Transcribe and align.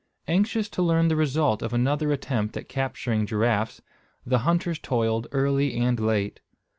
Anxious 0.27 0.67
to 0.69 0.81
learn 0.81 1.09
the 1.09 1.15
result 1.15 1.61
of 1.61 1.73
another 1.73 2.11
attempt 2.11 2.57
at 2.57 2.67
capturing 2.67 3.27
giraffes, 3.27 3.83
the 4.25 4.39
hunters 4.39 4.79
toiled 4.79 5.27
early 5.31 5.75
and 5.75 5.99
late. 5.99 6.39